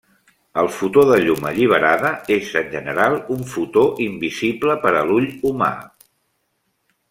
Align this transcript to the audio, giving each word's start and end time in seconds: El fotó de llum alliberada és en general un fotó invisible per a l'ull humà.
El 0.59 0.69
fotó 0.77 1.03
de 1.09 1.19
llum 1.25 1.45
alliberada 1.49 2.11
és 2.37 2.49
en 2.61 2.73
general 2.73 3.19
un 3.37 3.45
fotó 3.53 3.85
invisible 4.09 4.81
per 4.87 4.95
a 5.03 5.05
l'ull 5.11 5.29
humà. 5.53 5.73